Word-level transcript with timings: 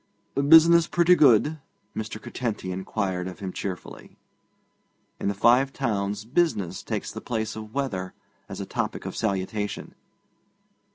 'Business 0.33 0.87
pretty 0.87 1.13
good?' 1.13 1.59
Mr. 1.95 2.19
Curtenty 2.19 2.71
inquired 2.71 3.27
of 3.27 3.37
him 3.37 3.53
cheerfully. 3.53 4.17
In 5.19 5.27
the 5.27 5.35
Five 5.35 5.71
Towns 5.71 6.25
business 6.25 6.81
takes 6.81 7.11
the 7.11 7.21
place 7.21 7.55
of 7.55 7.75
weather 7.75 8.15
as 8.49 8.59
a 8.59 8.65
topic 8.65 9.05
of 9.05 9.15
salutation. 9.15 9.93